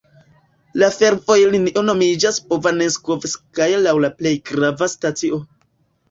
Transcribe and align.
La 0.83 0.87
fervojlinio 0.93 1.83
nomiĝas 1.89 2.39
Bovanenskovskaja 2.53 3.81
laŭ 3.83 3.93
la 4.05 4.11
plej 4.23 4.31
grava 4.51 4.89
stacio. 4.95 5.39